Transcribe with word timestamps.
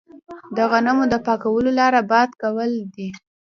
د 0.55 0.57
غنمو 0.71 1.05
د 1.09 1.15
پاکولو 1.25 1.71
لاره 1.79 2.01
باد 2.11 2.29
کول 2.41 2.71
دي. 2.95 3.09